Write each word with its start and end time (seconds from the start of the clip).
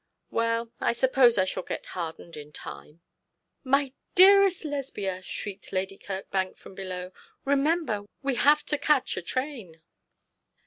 'Well, 0.31 0.71
I 0.79 0.93
suppose 0.93 1.37
I 1.37 1.45
shall 1.45 1.61
get 1.61 1.85
hardened 1.93 2.35
in 2.35 2.51
time.' 2.51 3.01
'My 3.63 3.93
dearest 4.15 4.65
Lesbia,' 4.65 5.21
shrieked 5.21 5.71
Lady 5.71 5.95
Kirkbank 5.99 6.57
from 6.57 6.73
below, 6.73 7.11
'remember 7.45 8.05
we 8.23 8.33
have 8.33 8.63
to 8.65 8.79
catch 8.79 9.15
a 9.15 9.21
train.' 9.21 9.83